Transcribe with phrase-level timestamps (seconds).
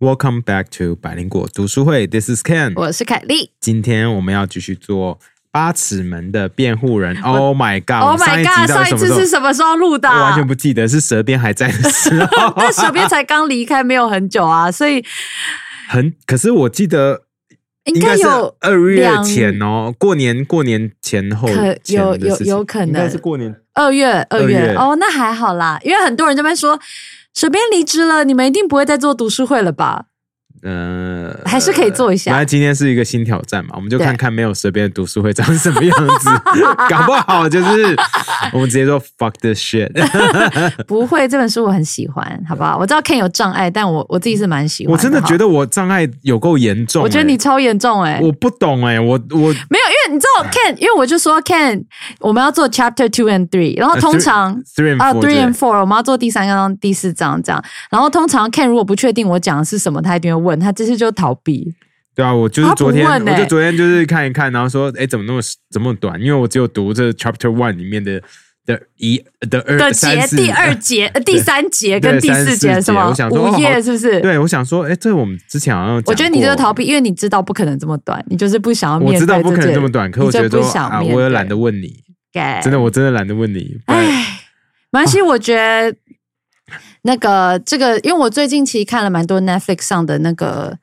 [0.00, 2.72] Welcome back to 百灵果读书会，This is Ken。
[2.76, 3.50] 我是凯莉。
[3.58, 5.18] 今天我们要继续做
[5.50, 7.20] 八尺门的辩护人。
[7.20, 8.68] Oh my god！Oh my god！
[8.68, 10.08] 上一次是什么时候录的？
[10.08, 12.54] 我完全不记得，是蛇鞭还在的时候。
[12.54, 15.04] 但蛇鞭才刚离开没有很久啊，所以
[15.88, 17.22] 很可是我记得
[17.86, 26.78] 应该有二月前哦，过年过年前后可有有有可能应该是过年二月二二月月哦，那还好啦，因为很多人这边说
[27.38, 30.06] 蛇鞭离职了，你们一定不会再做读书会了吧？
[30.64, 32.32] 呃，还是可以做一下。
[32.32, 36.28] 本来今天是一个新挑战嘛，我们就看看没有蛇鞭的读书会长什么样子，
[36.90, 37.96] 搞不好就是
[38.52, 39.88] 我们直接说 fuck this shit。
[40.88, 42.76] 不会，这本书我很喜欢，好不好？
[42.76, 47.26] 我知道 Ken 有障碍，但我我自己是蛮喜欢我真的觉得，我障碍有够严重、我觉得欸。
[47.28, 51.84] 你超严重哎、我不懂哎、我我没有，因为你知道 Ken，因为我就说 Ken，
[52.20, 57.62] 我们要做 Chapter Two and Three，然后呃通常 three and 啊 four three and four，我们要做第三章、第四章这样。
[57.90, 61.74] 然后通常 Ken 如果不确定我讲的是什么，他一定会问，他这次就逃避。
[62.14, 66.20] 对啊，我就是昨天，我就昨天就是看一看，然后说，哎，怎么那么怎么短？
[66.20, 68.20] 因为我只有读这 Chapter One 里面的
[68.68, 69.16] 的一
[69.48, 74.20] 的二的节第二节、 呃第三节跟第四节三四什么我想说哦五页是不是？
[74.20, 83.78] 对，我想说，哎，这我们之前好像我觉得你这个逃避，因为你知道不可能这么短，你就是不想要面对知道不可能这么短，可我就觉得啊，不想我也懒得问你，对真的，我真的懒得问你。
[83.86, 84.40] 不然唉，
[84.90, 85.96] 没关系，我觉得
[87.02, 90.76] 那个这个，因为我最近其实看了蛮多 Netflix 上的那个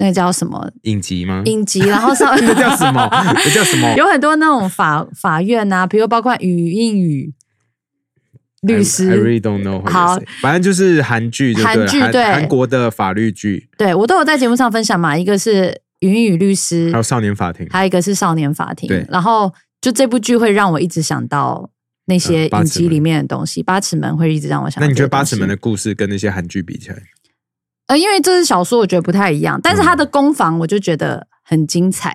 [0.00, 1.42] 那个叫什么影集吗？
[1.44, 3.06] 影集，然后上 那叫什么？
[3.12, 3.92] 那叫什么？
[3.96, 7.34] 有很多那种法法院啊，比如包括语英语
[8.62, 9.86] 律 I, I 师，really don't know.
[9.90, 15.14] 好，反正就是韩剧韩剧对韩国的法律剧，对我都有在节目上分享嘛。
[15.16, 17.66] 一个是语英语律师还有，少年法庭。
[17.70, 19.04] 还有一个是少年法庭对。
[19.10, 21.68] 然后就这部剧会让我一直想到
[22.06, 25.02] 那些影集里面的东西，八尺门会一直让我想到那你觉。
[25.02, 26.96] 得八尺门的故事跟那些韩剧比起来？
[27.90, 32.14] 呃，因为这是小说，我觉得不太一样，但是它嗯的攻防我就觉得很精彩。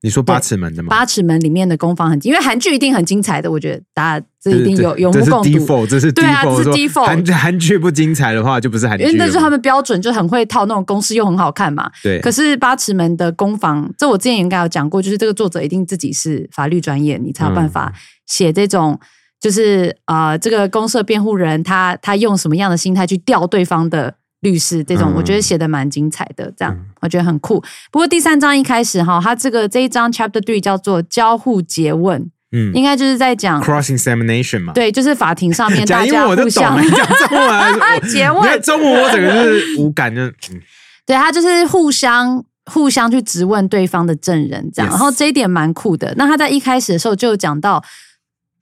[0.00, 0.88] 你说八尺门的吗？
[0.88, 5.50] 八尺门里面的攻防很精，因为韩剧一定很精彩的，我觉得大家这一定有有目共睹。
[5.50, 9.04] default，这是对啊是 default 韩韩剧不精彩的话，就不是韩剧。
[9.04, 11.90] 因为那就是他们标准，就很会套那种公式，又很好看嘛。
[12.02, 17.92] 对，可是八尺门的攻防，这我之前应该有讲过，就是这个作者一定自己是法律专业，你才有办法
[18.24, 18.98] 写这种，
[19.38, 27.58] 就是呃，这个公社辩护人他他用什么样的心态去调对方的律师，这种嗯我觉得写的蛮精彩的，这样、嗯我觉得很酷。
[27.90, 33.62] 不过第三章一开始哈，他这个这一章 Chapter Three 叫做交互诘问，嗯应该就是在讲。
[33.62, 34.72] cross examination 嘛。
[34.74, 37.74] 对，就是法庭上面 大家互相讲中文
[38.10, 40.60] 诘问中文我整个就是无感，就嗯
[41.06, 46.14] 对他就是互相互相去质问对方的证人，这样然后这一点蛮酷的。
[46.16, 47.82] 那他在一开始的时候就有讲到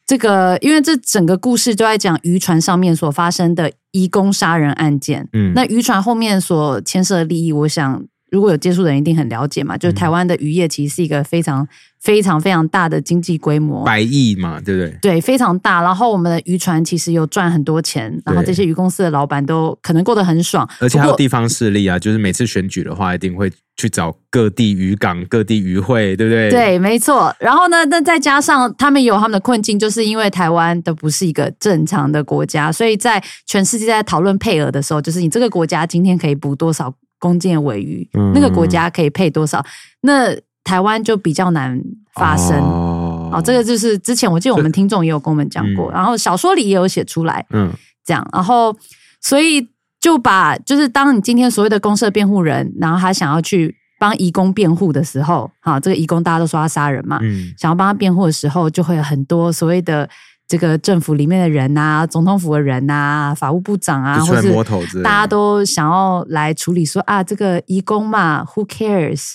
[0.08, 5.28] 这个，因为这整个故事都在讲渔船上面所发生的移工杀人案件。
[5.34, 11.68] 嗯那渔船后面所牵涉的利益，我想如果有接触的人一定很了解嘛，嗯就是台湾的渔业其实是一个非常
[12.00, 14.98] 非常非常大的经济规模，百亿嘛，对不对？
[15.02, 15.82] 对，非常大。
[15.82, 27.34] 然后我们的渔船其实有赚很多钱，然后对这些渔公司的老板都可能过得很爽，而且还有地方势力啊，就是每次选举的话，一定会去找各地渔港、各地渔会，对不对？，对，没错。
[27.39, 39.65] 然后呢，那再加上他们有他们的困境，就是因为台湾的不是一个正常的国家，所以在全世界在讨论配额的时候，就是你这个国家今天可以捕多少公斤的尾鱼，嗯那个国家可以配多少，
[40.00, 40.34] 那
[40.65, 41.81] 台湾就比较难
[42.15, 42.59] 发生。
[42.59, 47.71] 哦哦，这个就是之前我记得我们听众也有跟我们讲过，嗯然后小说里也有写出来，嗯
[48.05, 48.75] 这样，然后
[49.21, 49.69] 所以
[50.00, 60.09] 就把就是当你今天所谓的公社辩护人，然后他想要去帮移工辩护的时候，好，这个移工大家都说他杀人嘛，嗯想要帮他辩护的时候，就会有很多所谓的
[60.47, 69.34] 这个政府里面的人呐、总统府的人呐、法务部长啊，或是大家都想要来处理说啊，这个移工嘛，Who cares？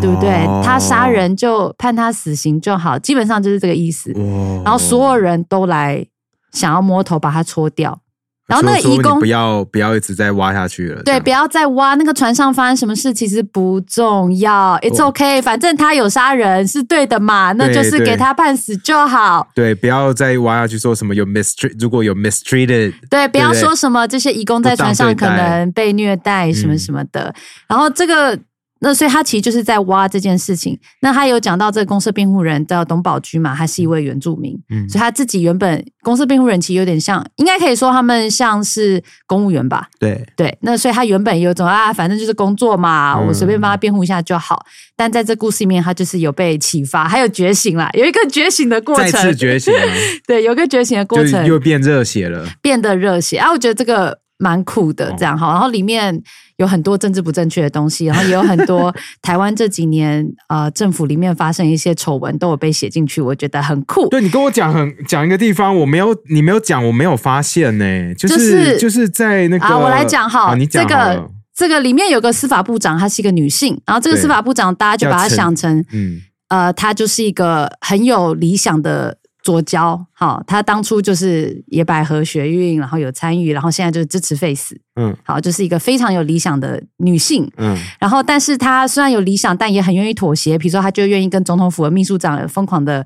[0.00, 0.46] 对不对？
[0.46, 4.12] 哦他杀人就判他死刑就好，基本上就是这个意思。
[4.14, 6.04] 哇然后所有人都来
[6.52, 8.00] 想要摸头把他戳掉，
[8.46, 15.06] 然后那个说说你移工不要不要一直在挖下去了，对，不要再挖那个船上发生什么事，其实不重要，It's 哦。
[15.06, 19.48] OK，反正他有杀人是对的嘛，那就是给他判死就好。
[19.54, 26.78] 对，不要再挖下去说什么有 mistreat，如果有 mistreated，对，不要说什么这些移工在船上可能被虐待什么嗯。
[26.78, 27.34] 什么的。
[27.66, 28.38] 然后这个，
[28.84, 30.78] 那所以他其实就是在挖这件事情。
[31.00, 39.88] 那他有讲到这个公社辩护人叫董宝驹嘛，他是一位原住民，嗯所以他自己原本公社辩护人其实有点像，应该可以说他们像是公务员吧。
[39.98, 44.64] 对，对，那所以他原本有一种啊，反正就是工作嘛，嗯我随便帮他辩护一下就好。
[44.96, 49.74] 但在这故事里面，他就是有被启发，还有觉醒啦，有一个觉醒的过程，再次觉醒，
[50.26, 52.46] 对，有一个觉醒的过程，又变热血了。
[52.62, 53.50] 变得热血啊！
[53.50, 55.52] 我觉得这个蛮酷的这样哈。
[55.52, 56.22] 然后里面
[56.56, 64.08] 有很多政治不正确的东西， 然后也有很多台湾这几年呃政府里面发生一些丑闻都有被写进去，我觉得很酷。
[64.08, 87.48] 对你跟我讲很讲一个地方，我没有你没有讲，我没有发现呢、就就是是就是在那个啊，我来讲哈，啊你讲这个这个里面有个司法部长，她是一个女性，然后这个司法部长大家就把她想成嗯呃，她就是一个很有理想的左交，好，她当初就是野百合学运，然后有参与，然后现在就是支持 Face，嗯好，就是一个非常有理想的女性。
[87.58, 90.56] 嗯然后，但是她虽然有理想，但也很愿意妥协。
[90.56, 93.04] 比如说，她就愿意跟总统府的秘书长疯狂的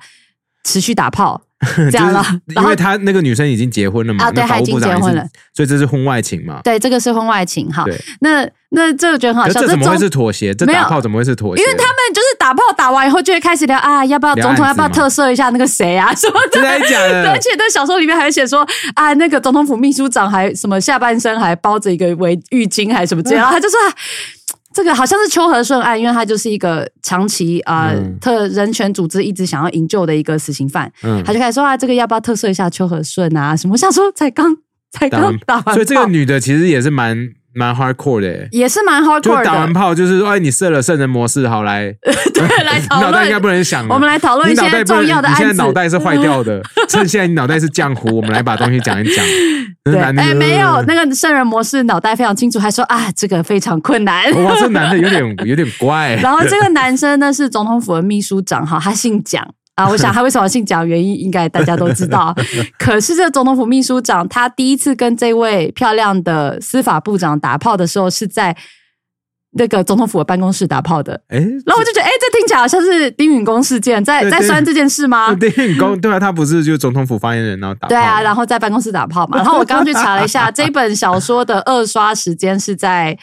[0.63, 1.43] 持续打炮，
[1.91, 2.25] 这样了。
[2.57, 5.25] 因为他那个女生已经结婚了嘛，啊对已经结婚了，
[5.55, 6.61] 所以这是婚外情嘛。
[6.63, 7.85] 对，这个是婚外情哈。
[8.21, 10.55] 那那这个觉得很好笑，这怎么会是妥协？
[10.55, 11.63] 这打炮怎么会是妥协？
[11.63, 16.61] 因为他们就是打炮打完以后，就会开始聊啊，要不要聊总统要不要特赦一下那个谁啊 什么的。
[16.61, 23.79] 真的假的 而且在小说里面还写说啊，那个总统府秘书长还什么下半身还包着一个围浴巾还是什么之类，然后他就说。
[24.79, 33.57] 啊这个好像是秋和顺案，因为他就是一个长期啊、呃嗯特人权组织一直想要营救的一个死刑犯，嗯他就开始说啊，这个要不要特赦一下秋和顺啊？
[33.57, 33.73] 什么？
[33.73, 34.57] 我想说才刚
[34.91, 37.17] 才刚打完，所以这个女的其实也是蛮
[37.59, 39.73] 蛮 hardcore 的耶，也是蛮 hardcore 的打完。
[39.73, 41.93] 炮就是说，哎，你设了圣人模式，好来，
[42.33, 43.39] 对，来你讨脑袋应该。
[43.39, 43.95] 不能想了。
[43.95, 49.25] 我们来讨论一些重要的你现在脑袋是坏掉的， 趁现在你脑袋是浆糊，我们来把东西讲一讲。
[49.85, 54.25] 对，哎，没有，那个圣人模式脑袋非常清楚，还说啊，这个非常困难。
[54.45, 56.17] 哇， 这男的有点有点怪。
[56.17, 59.47] 然后这个男生呢是总统府的秘书长哈，他姓蒋
[59.79, 59.89] 啊。
[59.89, 62.35] 我想他为什么姓蒋，原因应该大家都知道。
[62.79, 68.57] 可是这总统府秘书长，他第一次跟这位漂亮的司法部长打炮的时候，是在
[69.53, 71.15] 那个总统府的办公室打炮的。
[71.29, 75.35] 哎，然后我就觉得，哎，这听起来好像是丁允恭事件，在在酸这件事吗？
[75.35, 79.39] 丁允恭，对啊，他不是就是总统府发言人，然后打炮对啊，然后在办公室打炮嘛。
[79.39, 83.19] 然后我刚刚去查了一下， 这本小说的二刷时间是在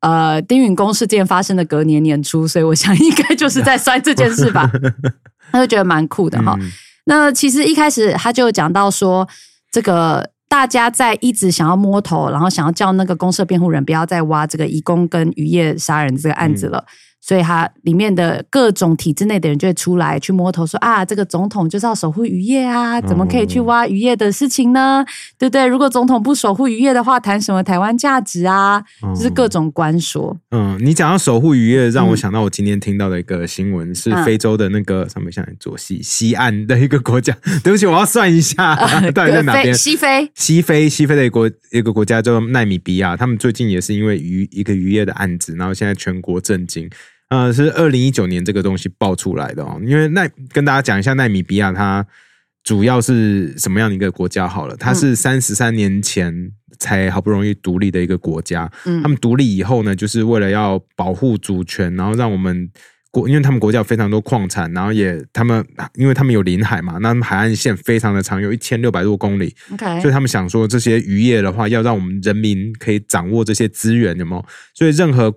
[0.00, 4.70] 呃丁允恭事件发生的隔年年初，所以我想应该就是在酸这件事吧。
[5.52, 6.56] 他就觉得蛮酷的哈。
[6.60, 6.70] 嗯
[7.04, 9.26] 那其实一开始他就讲到说，
[9.72, 16.84] 这个大家在一直想要摸头，然后想要叫那个公社辩护人不要再挖这个移工跟渔业杀人这个案子了。
[17.30, 25.06] 所以他里面的各种体制内的人就会出来去摸头说啊，这个总统就是要守护渔业啊，怎么可以去挖渔业的事情呢？
[25.38, 25.64] 对不对？
[25.64, 28.82] 如果总统不守护渔业的话，谈什么台湾价值啊？
[29.14, 30.36] 就是各种官说。
[30.50, 37.32] 嗯，你讲到守护渔业，让我嗯想到我今天听到的一个新闻，是嗯非洲的那个上面像左西西岸的一个国家。
[37.62, 38.74] 对不起，我要算一下
[39.14, 39.72] 到底在哪边非。
[39.74, 46.90] 西非，西非西非的一个国一个国家叫做奈米比亚，他们最近也是因为渔一个渔业的案子，然后现在全国震惊。
[47.30, 49.80] 呃，是二零一九年这个东西爆出来的哦。
[49.82, 52.06] 因为奈跟大家讲一下奈米比亚它
[52.62, 58.70] 主要是什么样的一个国家好了，它是三十三年前才好不容易独立的一个国家。
[58.84, 62.68] 嗯他们独立以后呢，就是为了要保护主权，然后让我们
[63.12, 74.44] 国，因为他们国家有非常多矿产，然后也他们因为他们有临海嘛，那他们海岸线非常的长，有一千六百多公里，OK，所以他们想说，这些渔业的话，要让我们人民可以掌握这些资源，有没有？
[74.74, 75.34] 所以任何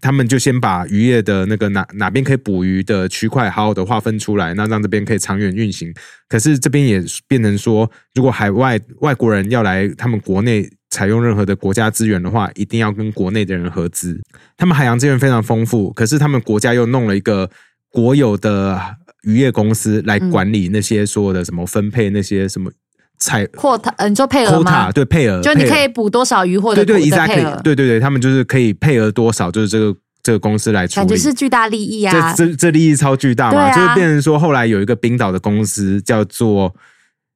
[0.00, 5.92] 他们就先把渔业的那个哪哪边可以捕鱼的区块好好的划分出来，那让这边可以长远运行。
[6.28, 14.20] 可是这边也变成说，如果海外外国人要来他们国内采用任何的国家资源的话，一定要跟国内的人合资。
[14.56, 17.50] 他们海洋资源非常丰富，可是他们国家又弄了一个
[17.90, 18.80] 国有的
[19.22, 22.70] 渔业公司来管理那些所有的什么分配那些什么
[23.18, 31.16] 采扩他，呃你说配额吗对配额，就你可以补多少鱼或者对对的配 exactly，对对对，他们就是可以配额多少，就是这个这个公司来处理感觉。
[31.16, 32.32] 是巨大利益啊。
[32.34, 36.74] 这这这利益超巨大嘛，啊就是变成说后来有一个冰岛的公司叫做。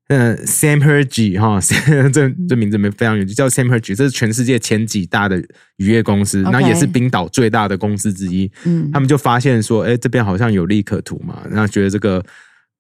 [0.08, 1.58] 嗯，Sam Hergy 哈，
[2.12, 5.42] 这这名字没非常有趣，叫 Sam Hergy，这是全世界前几大的
[5.76, 8.50] 渔业公司然后也是冰岛最大的公司之一。
[8.64, 12.22] 嗯他们就发现说，哎，这边好像有利可图嘛，然后觉得这个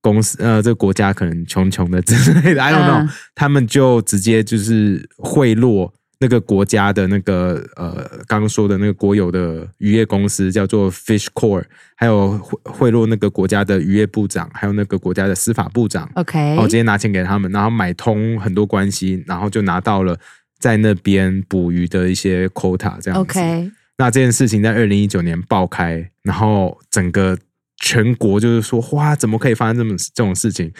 [0.02, 3.08] 公司呃，这个国家可能穷穷的之类的，I don't know，、嗯。
[3.34, 7.94] 他们就直接就是贿赂那个国家的那个呃，
[8.26, 11.64] 刚刚说的那个国有的渔业公司叫做 Fish Core，
[11.96, 20.18] 还有贿贿赂那个国家的渔业部长，还有那个国家的司法部长，OK，哦，直接拿钱给他们，然后买通很多关系，然后就拿到了
[20.58, 23.18] 在那边捕鱼的一些 quota 这样子。
[23.20, 27.36] OK，那这件事情在二零一九年爆开，然后整个
[27.82, 30.72] 全国就是说，哇，怎么可以发生这么这种事情？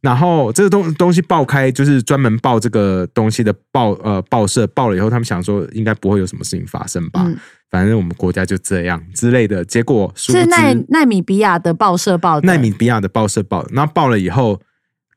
[0.00, 7.36] 然后这个东东西爆开，就是专门报这个东西的报呃报社报了以后，他们想说应该不会有什么事情发生吧，嗯
[7.70, 9.64] 反正我们国家就这样之类的。
[9.64, 12.46] 结果是奈奈米比亚的报社报的。
[12.46, 14.60] 奈米比亚的报社报，然后报了以后，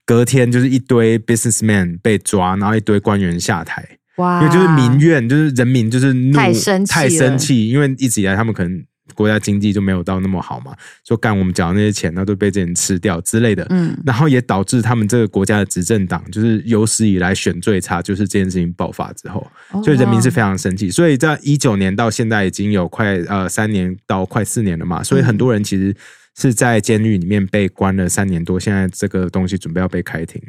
[0.05, 3.87] 隔天就是一堆 businessman 被抓，然后一堆官员下台。
[4.17, 10.75] 哇，因为就是民怨，就是人民就是怒太生气太生气，因为一直以来他们可能国家经济就没有到那么好嘛，
[11.05, 20.89] 说干我们缴的那些钱，那都被这人吃掉之类的，嗯然后也导致他们这个国家的执政党就是有史以来选最差，就是这件事情爆发之后，哦所以人民是非常生气。
[20.89, 25.95] 所以在一九年到现在已经有快呃三年到快四年了嘛，所以很多人其实
[26.37, 30.41] 是在监狱里面被关了三年多，现在这个东西准备要被开庭。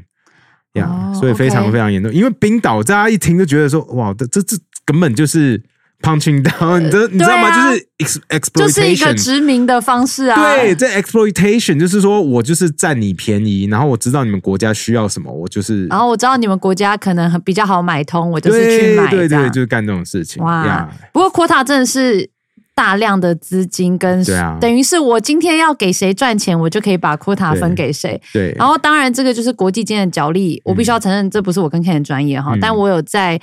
[0.75, 2.13] 呀哦所以非常非常严重。
[2.15, 5.61] 因为冰岛，大家一听就觉得说，哇，这这这根本就是
[6.03, 7.49] punching down，你知你知道吗？
[7.49, 9.15] 啊就是 ex 就是一个 exploitation。
[9.23, 10.55] 殖民的方式啊。
[10.57, 20.43] 对，这 exploitation 就是说我就是占你便宜，然后我知道你们国家需要什么，我就是然后我知道你们国家可能很比较好买通，我就是去对买对对对，就是干这种事情。
[20.43, 22.31] 哇呀，不过 quota 真的是
[22.75, 28.19] 大量的资金跟，对啊等于是我今天要给谁赚钱，我就可以把 quota 分给谁。
[28.33, 33.39] 对，然后当然这个就是国际间的角力，我必须要承认这不是我跟 Ken 的专业哈，嗯但我有在。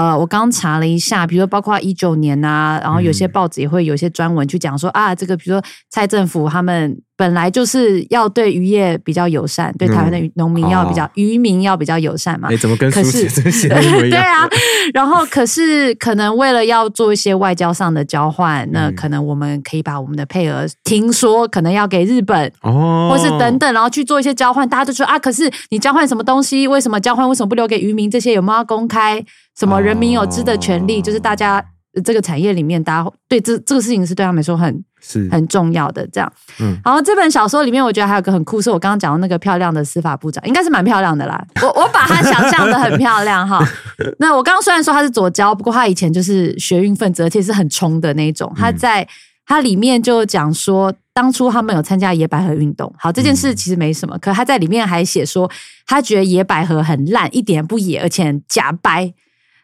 [0.00, 12.48] 呃，我刚查了一下，比如说包括一九年呐、然后有些嗯报纸也会有一些专文去讲说、啊，这个比如说蔡政府他们本来就是要对渔业比较友善，对台湾的渔农民要比较、哦渔民要比较友善嘛。
[12.50, 13.78] 哎，怎么跟可是书写这
[14.08, 14.16] 对？
[14.16, 14.48] 啊，
[14.94, 22.50] 然后可是可能为了要做一些外交上的交换，那嗯可能我们可以把我们的配额，听说可能要给日本。
[22.62, 26.66] 哦，或是等等，然后去做一些交换，大家就说啊，可是你交换什么东西？
[26.66, 27.28] 为什么交换？
[27.28, 28.10] 为什么不留给渔民？
[28.10, 29.22] 这些有没有要公开？
[29.60, 31.00] 什么人民有知的权利？
[31.00, 31.62] 哦就是大家
[31.94, 36.06] 呃这个产业里面，大家对这这个事情是对他们来说很是很重要的。
[36.10, 41.44] 这样，嗯然后这本小说里面，我觉得还有个很酷，是我刚刚讲的那个漂亮的司法部长，应该是蛮漂亮的啦。
[41.60, 43.62] 我我把她想象的很漂亮哈。
[44.18, 48.50] 那我刚刚虽然说她是左交，不过她以前就是学运分子，而且是很冲的那一种。
[48.56, 49.06] 她在
[49.44, 52.90] 她里面就讲说，当初他们有参加野百合运动。
[52.96, 55.50] 好，这件事其实没什么，可她在里面还写说，
[55.86, 59.12] 他觉得野百合很烂，一点不野，而且假掰。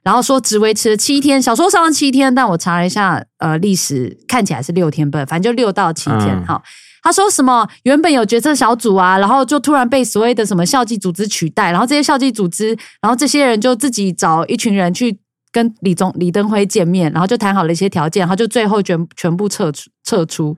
[0.07, 6.29] 然后说只维持了七天，小说上了七天，但我查了一下，呃，历史看起来是六天半，反正就六到七天。
[6.49, 6.63] 嗯，
[7.03, 12.69] 他说什么原本有决策小组啊，然后就突然被所谓的什么校际组织取代，然后这些校际组织，
[13.03, 15.19] 然后这些人就自己找一群人去
[15.51, 20.57] 跟李宗李登辉见面，然后就谈好了一些条件，然后就最后全全部撤出撤出，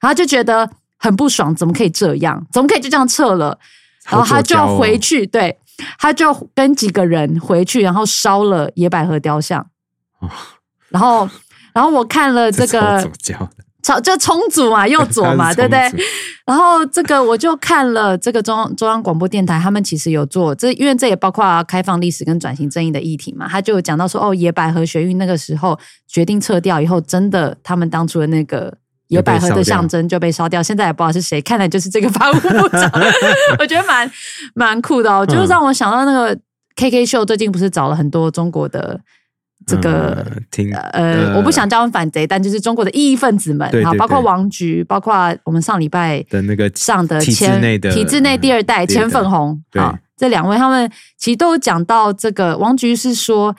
[0.00, 2.44] 然后就觉得很不爽，怎么可以这样？
[2.52, 3.56] 怎么可以就这样撤了？
[4.10, 5.56] 然后他就好左交哦回去，对，
[5.98, 9.60] 他就跟几个人回去，然后烧了野百合雕像，
[10.20, 10.28] 哦
[10.90, 11.28] 然后，
[11.74, 13.50] 然后我看了这超个左交的，
[13.82, 15.80] 超就冲组嘛，右左嘛，对不对？
[16.46, 28.78] 然后这个我就看了这个中中央广播电台，他们其实有做这，因为这也包括开放历史跟转型正义的议题嘛，他就有讲到说，哦，野百合学运那个时候决定撤掉以后，真的他们当初的那个。
[29.08, 32.90] 野百合的象征就被烧掉，现在也不知道是谁，看来就是这个法务部长，
[33.58, 34.10] 我觉得蛮
[34.54, 36.38] 蛮酷的哦，就是让我想到那个
[36.76, 39.00] KK 秀最近不是找了很多中国的
[39.66, 49.08] 这个呃听呃，我不想叫他们反贼，但就是中国的异议分子们，好，包括王菊，包括我们上礼拜的那个上的体制前内的体制内第二代嗯第二代。
[49.08, 49.82] 钱粉红对。
[49.82, 52.56] 啊，这两位他们其实都有讲到这个。
[52.58, 53.54] 王菊是说，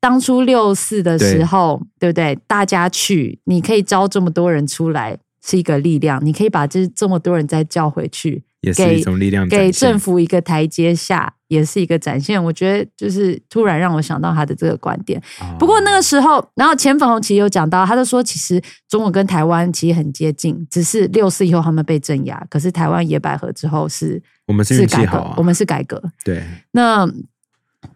[0.00, 2.38] 当初六四的时候，对不对？
[2.46, 12.42] 大家去，你可以招这么多人出来，是一个力量，你可以把这这么多人再叫回去，也是给一种力量给政府一个台阶下，也是一个展现。
[12.42, 15.20] 我觉得就是突然让我想到他的这个观点。
[15.58, 26.00] 不过那个时候，然后钱粉红其实有讲到，他就说，其实中国跟台湾其实很接近，只是六四以后他们被镇压，可是台湾野百合之后是我们是是改革，我们是改革。
[26.24, 27.08] 对那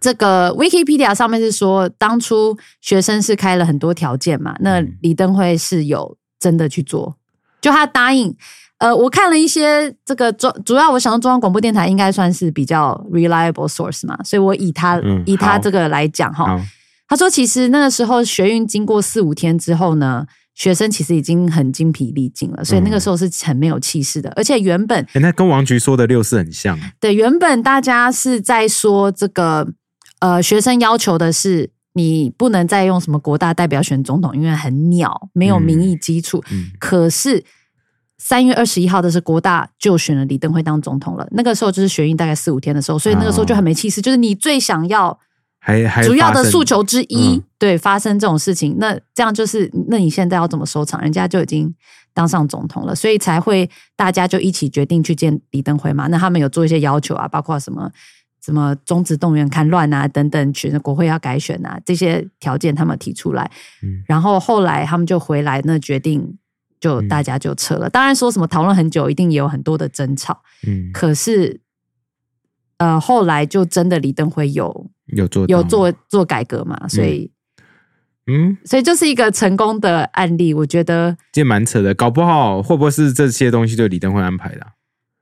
[0.00, 7.16] 这个 Wikipedia 上面是说，当初学生是开了很多条件嘛，那嗯李登辉是有真的去做，
[7.60, 8.34] 就他答应。
[8.78, 16.60] 呃，我看了一些这个中，主要我想到中央广播电台应该算是比较 reliable source 嘛，所以我以他、嗯以他这个来讲哈，
[17.06, 24.30] 他说，其实那个时候学运经过四五天之后呢，学生其实已经很精疲力尽了，所以那个时候是很没有气势的。
[24.36, 29.66] 而且原本哎，那跟王菊说的六四很像，对原本大家是在说这个
[30.20, 36.44] 呃，学生要求的是你不能再用什么国大代表选总统，因为很鸟，没有民意基础。
[36.50, 37.42] 嗯可是
[38.18, 45.18] 三月二十一号的是国大就选了李登辉当总统了，那个时候就是学运大概四五天的时候，所以那个时候就很没气势，就是你最想要。
[45.64, 51.00] 还还主要的诉求之一，嗯对发生这种事情，那这样就是，那你现在要怎么收场？
[51.00, 51.72] 人家就已经
[52.12, 56.08] 当上总统了，所以才会大家就一起决定去见李登辉嘛。
[56.08, 57.88] 那他们有做一些要求啊，包括什么
[58.44, 63.48] 什么终止动员戡乱啊等等，选国会要改选啊这些条件，他们提出来。
[63.84, 66.36] 嗯然后后来他们就回来，那决定
[66.80, 67.88] 就嗯大家就撤了。
[67.88, 70.42] 当然说什么讨论很久，一定也有很多的争吵。
[70.66, 71.60] 嗯可是，
[72.82, 77.30] 呃，后来就真的李登辉有有做有做做改革嘛，所以、
[78.26, 84.68] 嗯，所以就是一个成功的案例，我觉得这蛮扯的，搞不好会不会是这些东西就李登辉安排的啊、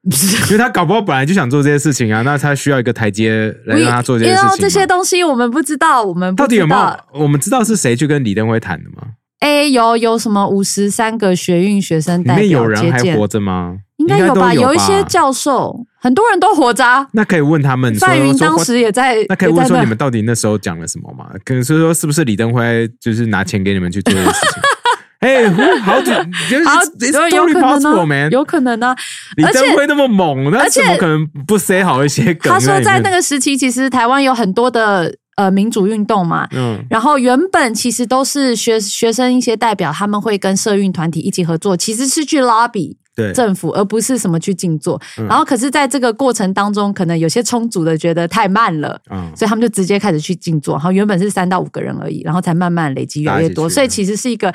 [0.49, 7.21] 因为他搞不好本来就想做这些事情啊，那他需要一个台阶来让他做这些事情这些东西我们不知道，我们不到底有没有？
[7.21, 9.09] 我们知道是谁去跟李登辉谈的吗？
[9.40, 13.29] 哎，有有什么五十三个学运学生里代表面有人还活？
[13.29, 13.76] 着吗？
[13.97, 14.55] 应该有吧？
[14.55, 17.07] 都有一些教授，很多人都活着啊。
[17.12, 21.26] 那可以问他们说范云说当时也在，那可以问说你们到底那时候讲了什么吗？
[21.45, 24.62] 可能是说是不是李登辉就是拿钱给你们去做这些事情？
[25.21, 25.47] 哎，
[25.83, 26.14] 好久
[26.64, 28.28] 好有可能呢。
[28.30, 28.97] 有可能呢。
[29.37, 32.50] 李登辉那么猛，那怎么可能不塞好一些梗？
[32.50, 45.00] 他说在那个，个时期，其实台湾有很多的呃民主运动嘛，嗯然后原本其实都是学学生一些代表，他们会跟社运团体一起合作，其实是去 lobby 对，政府，而不是什么去静坐。
[45.19, 49.00] 嗯然后可是在这个过程当中，可能有些充足的觉得太慢了。
[49.11, 54.55] 嗯，所以他们就直接开始去静坐，然后原本是三到五个人而已，然后才慢慢累积越来越多，所以其实是一一个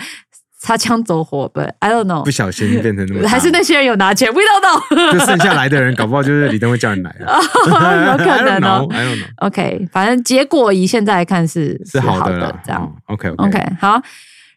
[0.59, 5.13] 擦枪走火吧，I don't know，不小心变成那么大，还是那些人有拿钱，We don't know。
[5.13, 7.25] 就剩下来的人，搞不好就是李登辉叫你来的，
[7.69, 12.81] 有可能哦 I don't know, know，OK，反正结果以现在来看是是好好的啦，这样。
[12.81, 14.01] 哦 OK OK，好。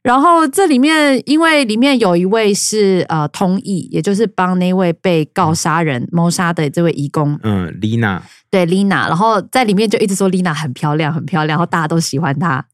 [0.03, 12.65] 然后这里面，因为里面有一位是呃通译，也就是帮那位被告杀人谋杀的这位义工，嗯，丽娜，对 Lina，然后在里面就一直说 Lina 很漂亮，很漂亮，然后大家都喜欢她，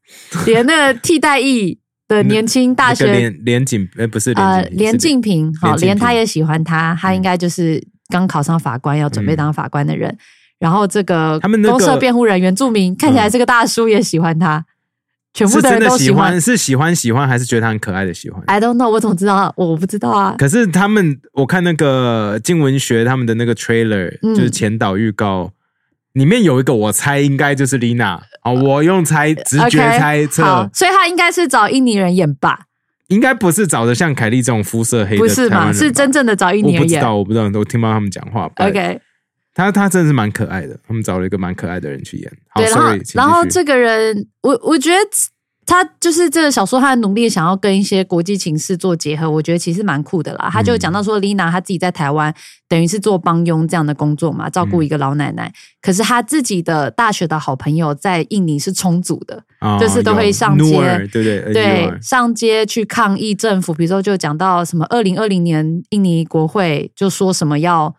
[0.45, 1.77] 连那个替代役
[2.07, 10.15] 的年轻大学连连锦，呃，不是呃连连静平，好，连他也喜欢他，他应该就是刚考上法官，要准备当法官的人。
[10.57, 14.63] 然后这个他们那个公社辩护人原住民看起来这个大叔，也喜欢他，
[15.35, 19.53] 全部是真的的人都喜喜欢，是喜欢喜欢，还是觉得他很可爱的喜欢？I don't know，我怎么知道？
[19.57, 20.33] 我不知道啊。
[20.37, 25.51] 可是他们，我看那个金文学他们的那个 trailer，、嗯就是前导预告，
[26.13, 32.61] 里面有一个我猜应该就是丽娜哦，我用猜直觉猜测，所以他应该是找印尼人演吧？
[33.07, 36.81] 应该不是找的像凯莉这种肤色黑的不是吧是真正的找印尼人演。
[36.81, 38.49] 我不知道，我不知道，我听不到他们讲话。
[38.55, 38.99] OK，
[39.53, 42.31] 他他真的是蛮可爱的，他们找了一个蛮可爱的人去演。
[42.49, 44.97] 好对，然后然后这个人，我我觉得
[45.65, 50.49] 他就是这个小说，他的努力想要跟一些国际情势做结合，我觉得其实蛮酷的啦。
[50.51, 52.33] 他就讲到说，Lina 她自己在台湾
[52.67, 55.51] 等于是做帮佣这样的工作嘛，照顾一个老奶奶。
[55.81, 61.39] 可是他自己的大学的好朋友在印尼是充足的，哦就是都会有上街对对？
[61.39, 67.95] 呃对上街去抗议政府，比如说就讲到什么二零二零年印尼国会就说什么要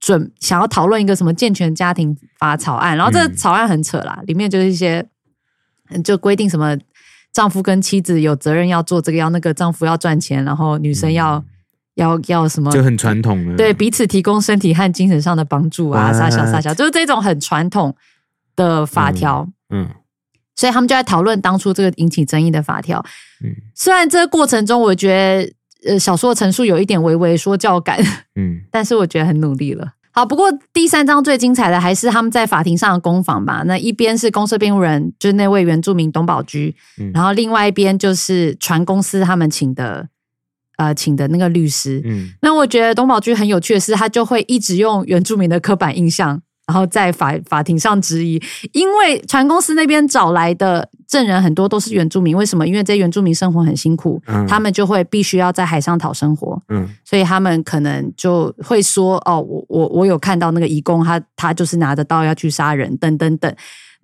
[0.00, 5.06] 准想要讨论一个什么健全家庭法草案，然后这个嗯草案很扯啦，里面就是一些
[5.90, 6.76] 嗯就规定什么
[7.32, 11.42] 丈夫跟妻子有责任要做这个要那个，丈夫要赚钱，然后女生要、
[11.94, 13.56] 要要什么就很传统的。
[13.56, 17.94] 对彼此提供身体和精神上的帮助啊，哇撒小撒小，就是这种很传统
[18.54, 19.48] 的法条。
[19.70, 19.88] 嗯
[20.54, 23.02] 所以他们就在讨论当初这个引起争议的法条。
[23.42, 27.98] 嗯虽然这个过程中，我觉得呃小说的陈述有一点微微说教感，
[28.36, 29.94] 嗯 但是我觉得很努力了。
[30.14, 33.62] 好，不过第三章最精彩的还是他们在法庭上的攻防吧。
[33.66, 40.06] 那一边是公社辩护人，就是那位原住民董宝驹，嗯然后另外一边就是船公司他们请的
[40.76, 42.02] 呃请的那个律师。
[42.04, 48.40] 嗯那我觉得董宝驹很有趣的是，他就会一直用原住民的刻板印象，然后在法法庭上质疑，
[48.72, 52.66] 因为船公司那边找来的证人很多都是原住民，为什么？
[52.66, 63.54] 因为这些原住民生活很辛苦，嗯他们就会必须要在海上讨生活，嗯所以他们可能就会说：“哦，我我我有看到那个义工，他他就是拿着刀要去杀人，等等等。”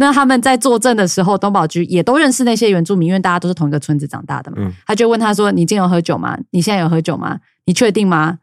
[0.01, 4.59] 那他们在作证的时候，东宝居也都认识那些原住民，因为大家都是同一个村子长大的嘛。
[4.61, 6.38] 嗯他就问他说：“你今天有喝酒吗？
[6.51, 7.38] 你现在有喝酒吗？
[7.66, 8.38] 你确定吗？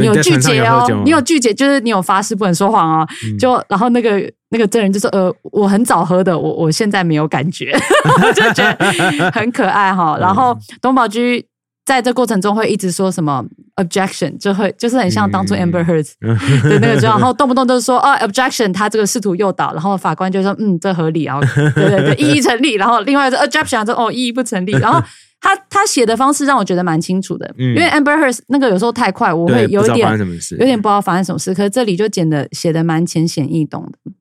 [0.00, 3.06] 对你有拒绝哦你有拒绝，就是你有发誓不能说谎哦。
[3.24, 7.72] 嗯就然后那个那个证人就说：“呃，我很早喝的，我我现在没有感觉。
[8.26, 10.16] ”我就觉得很可爱哈。
[10.20, 11.44] 然后嗯东宝居
[11.86, 13.44] 在这过程中会一直说什么
[13.76, 16.08] objection，就会就是很像当初嗯 Amber Heard
[16.68, 21.40] 的那个状况，然后动不动就是说哦 objection，他这个试图诱导，然后法官就说嗯这合理，然后
[21.74, 25.02] 对对对 异议成立，然后另外一个 objection 说哦异议不成立，然后。
[25.40, 34.12] 他他写的方式让我觉得蛮清楚的，嗯因为 Amber Heard 那个有时候太快，我会有一点发生什么事，有点不知道发生什么事，可是这里就剪的写的蛮浅显易懂的，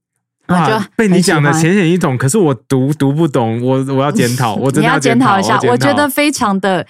[0.47, 6.87] 然后就，被你讲的浅显易懂，可是我读读不懂，我我要检讨，我真你要的检检讨一下，我觉得非常的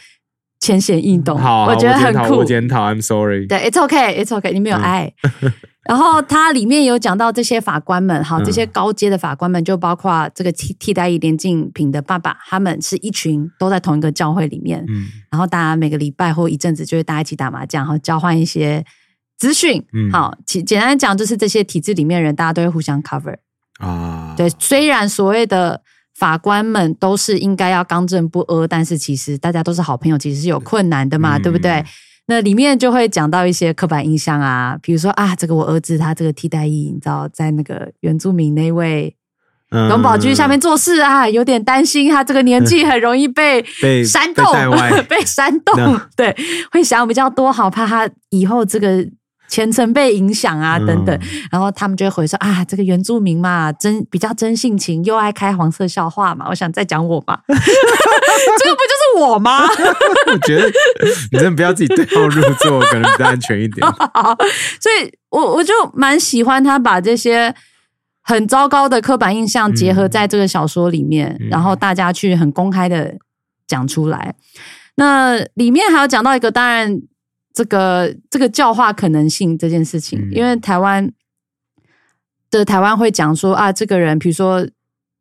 [0.60, 2.46] 浅显易懂，好，好我觉得很酷我。
[2.46, 3.48] 检讨，I'm sorry。
[3.48, 5.14] 对，It's okay, It's okay，你没有嗯爱。
[5.90, 18.86] 然后它里面有讲到这些法官们，哈，嗯这些高阶的法官们，就包括这个替替代役连静平的爸爸，他们是一群都在同一个教会里面，嗯然后大家每个礼拜或一阵子就会大家一起打麻将，然后交换一些
[19.36, 19.84] 资讯。
[19.92, 23.38] 嗯好，简简单讲，就是这些体制里面的人，大家都会互相 cover。
[23.80, 25.82] 啊，对，虽然所谓的
[26.16, 31.84] 法官们都是应该要刚正不阿，但是其实大家都是好朋友，其实是有困难的嘛，嗯对不对？
[32.30, 39.16] 那里面就会讲到一些刻板印象啊，比如说啊，这个我儿子他这个替代役，你知道，在那个原住民那位
[39.72, 39.90] 嗯。
[39.90, 44.46] 龙宝居下面做事啊，有点担心他这个年纪很容易被被煽动
[45.10, 46.36] 被煽动， 对，
[46.72, 49.04] 会想比较多，好怕他以后这个
[49.50, 51.16] 前程被影响啊，等等。
[51.16, 56.46] 嗯然后他们就会回说啊，这个原住民嘛，真比较真性情，又爱开黄色笑话嘛。
[56.50, 59.64] 我想再讲我嘛， 这个不就是我吗？
[60.32, 60.68] 我觉得
[61.32, 63.86] 你真的不要自己对号入座，可能比较安全一点。
[64.80, 67.54] 所以我我就蛮喜欢他把这些
[68.22, 73.16] 很糟糕的刻板印象结合在这个小说里面，嗯然后大家去很公开的
[73.68, 74.36] 讲出来。
[74.96, 77.02] 那里面还有讲到一个，当然
[77.54, 81.12] 这个这个教化可能性这件事情，嗯因为台湾
[82.50, 84.68] 的台湾会讲说啊，这个人比如说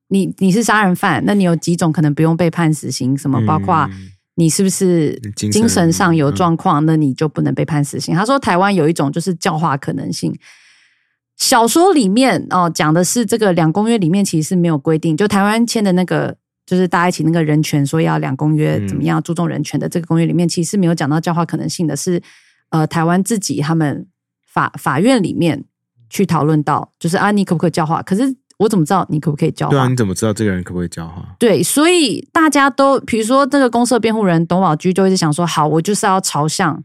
[0.08, 3.74] 你你是杀人犯，那你有几种可能不用被判死刑，什么包括。
[3.90, 6.86] 嗯你是不是精神上有嗯状况？
[6.86, 8.14] 那你就不能被判死刑。
[8.14, 10.32] 他说台湾有一种就是教化可能性。
[11.36, 16.36] 小说里面哦讲的是这个两公约里面其实是没有规定，就台湾签的那个
[16.68, 22.22] 就是大家一起那个人权说要两公约嗯怎么样注重人权的这个公约里面，其实是没有讲到教化可能性的是，
[22.68, 24.06] 呃台湾自己他们
[24.46, 25.64] 法法院里面
[26.10, 28.02] 去讨论到，就是啊你可不可以教化？
[28.02, 29.70] 可是我怎么知道你可不可以教化？
[29.70, 31.34] 对啊，你怎么知道这个人可不可以教化？
[31.38, 36.84] 对，所以大家都，比如说这个公社辩护人董宝驹就一直想说，好，我就是要朝向，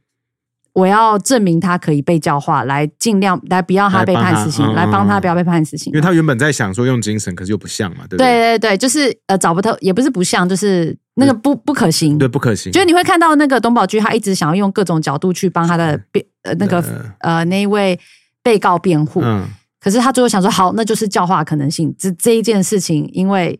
[0.73, 6.01] 我要证明他可以被教化，来尽量来不要他被判死刑，来帮他不要被判死刑因为。
[6.01, 8.25] 他原本在想说用精神，可是又不像嘛，对不对？
[8.25, 12.17] 对对对，就是呃找不透，也不是不像，就是那个不不可行。
[12.17, 12.71] 对，不可行。
[12.71, 17.99] 就是你会看到那个董宝驹，他一直想要用各种角度去帮他的辩呃那个呃呃那一位
[18.41, 19.45] 被告辩护，嗯，
[19.79, 21.95] 可是他最后想说，好，那就是教化可能性。
[21.99, 23.59] 这这一件事情，因为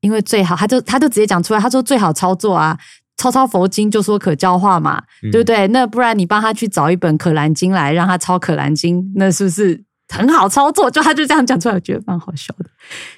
[0.00, 2.78] 因为最好，他就他就直接讲出来，他说最好操作啊，
[3.16, 5.66] 抄抄佛经就说可教化嘛，嗯对不对？
[5.68, 10.90] 那不然你帮他去找一本《可兰经》来，让他抄《可兰经》，那是不是很好操作？
[10.90, 12.66] 就他就这样讲出来，我觉得蛮好笑的。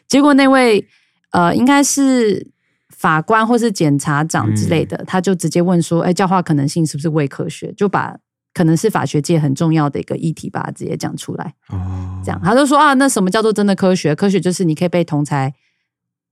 [0.06, 0.86] 结果那位
[1.32, 2.46] 呃，应该是
[2.88, 8.16] 法官或是检察长之类的，嗯他就直接问说：“哎，教化可能性是不是伪科学？”就把
[8.54, 11.54] 可能是法学界很重要的一个议题，把它直接讲出来。
[11.68, 14.14] 哦，这样，他就说啊，那什么叫做真的科学？
[14.14, 15.52] 科学就是你可以被同才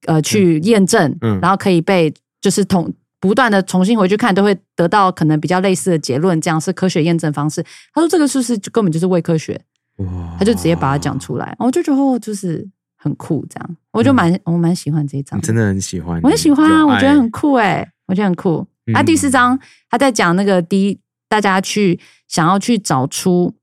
[0.06, 7.62] 呃去验证，嗯然后可以被就是同不断的重新回去看，都会得到可能比较类似的结论，这样是科学验证方式。
[7.92, 9.60] 他说这个是不是就根本就是伪科学？
[9.96, 18.66] 哇他就直接把它讲出来，我就觉得哦，就是很酷，这样我就蛮、我蛮喜欢这一章的，你真的很喜欢，我很喜欢啊，我觉得很酷哎、我觉得很酷。
[18.86, 21.98] 嗯啊，第四章他在讲那个第一，大家去
[22.28, 23.54] 想要去找出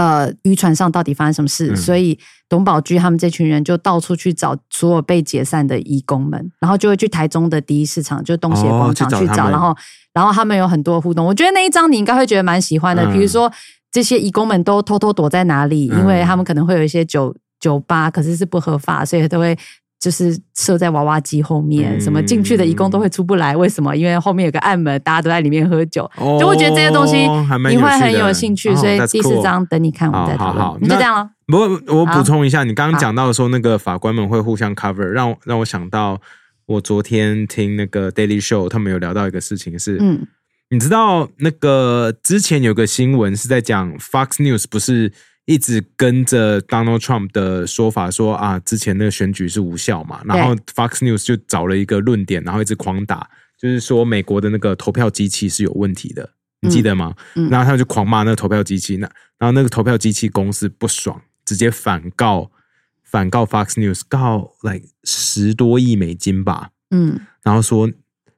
[0.00, 1.76] 呃渔船上到底发生什么事，嗯。
[1.76, 9.76] 所以董宝驹他们这群人就到处去找所有被解散的义工们，然后就会去台中的第一市场，就东协广场去找，哦去找然后
[10.14, 13.12] 然后他们有很多互动，我觉得那一张你应该会觉得蛮喜欢的，嗯。
[13.12, 13.52] 比如说
[13.92, 19.56] 这些义工们都偷偷躲在哪里，因为嗯他们可能会有一些酒酒吧，可是是不合法，所以都会。
[20.00, 23.94] 就是设在娃娃机后面，嗯什么进去的义工都会出不来，为什么？
[23.94, 26.10] 因为后面有个暗门，大家都在里面喝酒。
[26.16, 27.18] 哦就会觉得这些东西
[27.68, 30.88] 你会很有兴趣，哦所以第四章等你看我们再讨好好好论。
[30.88, 31.30] 那就这样了。
[31.46, 36.18] 不过我补充一下，你刚刚讲到说那个法官们会互相 cover，让让我想到
[36.64, 40.26] 我昨天听那个 Daily Show，他们有聊到一个事情是，嗯
[40.70, 45.12] 你知道那个之前有个新闻是在讲 Fox News 不是
[45.50, 57.16] 一直跟着 Donald Trump 的说法说啊，之前那个选举是无效嘛，然后 Fox News 就找了一个论点，然后一直狂打，就是说美国的那个投票机器是有问题的，你记得吗？
[57.34, 57.50] 嗯。
[57.50, 62.52] 然后他们就狂骂那个投票机器，那然后那个投票机器公司不爽，直接反告
[63.02, 67.18] 反告 Fox News，告 like 十多亿美金吧，嗯。
[67.42, 67.90] 然后说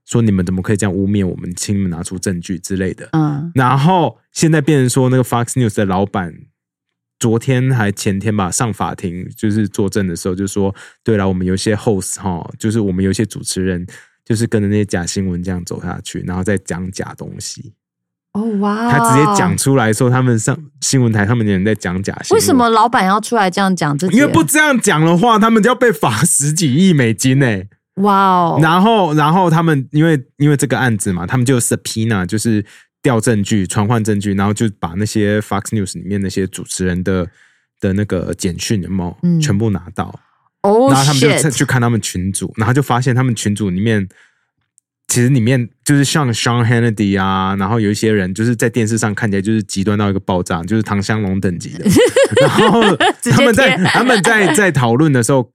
[0.06, 3.10] 说你们怎么可以这样污蔑我们，请你们拿出证据之类的。
[3.12, 3.52] 嗯。
[3.54, 6.34] 然后现在变成说，那个 Fox News 的老板
[7.22, 13.86] 昨天还前天吧上法庭，就是作证的时候就说，对了，我们有些 host 哈，就是我们有些主持人，
[14.24, 17.74] 就是跟着那些假新闻这样走下去，然后再讲假东西。
[18.32, 19.56] 哦哇，他直接讲。
[19.56, 22.40] 出来说，他们上新闻台他们的人在讲假新闻。
[22.40, 22.68] 为什么？
[22.70, 24.16] 老板要出来这样讲自己？
[24.16, 27.46] 因为不这样讲的话，他们就要被罚十几亿美金呢、
[27.96, 32.64] 哇哦，然后，然后他们因为因为这个案子嘛，他们就 subpoena 就是
[33.02, 37.28] 调证据、传唤证据，然后就把那些 Fox News 里面那些主持人的
[37.80, 40.20] 的那个简讯有没有、嗯全部拿到，
[40.62, 44.08] 哦然后他们就去看他们群组，然后就发现他们群组里面
[45.08, 51.84] 其实里面就是像 Sean Hannity 啊，然后有一些人就是在电视上看起来就是极端到一个爆炸，就是唐香龙等级的。
[52.40, 52.80] 然后
[53.30, 55.50] 他们在他们在在讨论的时候。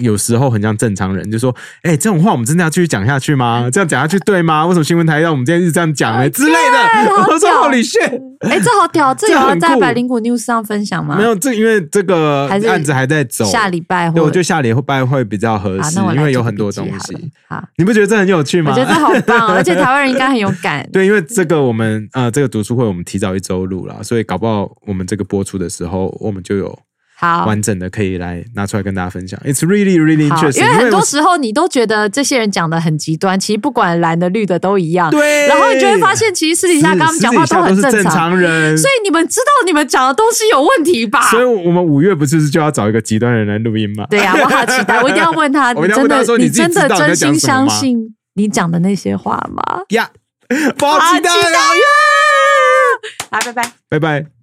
[0.00, 3.68] 有时候很像正常人，就说：“哎、这种话我们真的要继续讲下去吗？
[3.70, 4.66] 这样讲下去对吗？
[4.66, 6.30] 为什么新闻台让我们今天一直这样讲呢？
[6.30, 11.16] 之类的。”好我说：“屌 holy shit！” 哎，这好屌，这有要这很酷在百灵谷 news 上分享吗？
[11.16, 17.30] 没有这，因为这个案子还在走，下礼拜或对，我觉得下礼拜会比较合好，适因为有很多东西。
[17.48, 18.72] 好，你不觉得这很有趣吗？
[18.72, 20.88] 我觉得这好棒哦， 而且台湾人应该很有感。
[20.92, 26.76] 对，因为这个我们呃，这个读书会我们提早一周录了，所以搞不好我们这个播出的时候，我们就有
[27.22, 29.38] 好，完整的可以来拿出来跟大家分享。
[29.44, 35.08] It's really really 好，interesting，因为很多时候你都觉得这些人讲的很极端，其实不管蓝的绿的都一样。
[35.08, 41.30] 对，然后你就会发现，其实私底下跟他们讲话私底下很正常人，所以你们知道你们讲的东西有问题吧？
[41.30, 44.04] 所以我们五月不是就要找一个极端的人来录音吗？
[44.10, 49.62] 对呀、我好期待，我一定要问他， 你真的你真的真心相信你讲的那些话吗？
[49.90, 50.10] 呀，
[50.76, 51.70] 不好期待好期待啊！
[53.30, 53.72] 好，拜拜。
[53.88, 54.41] 拜拜。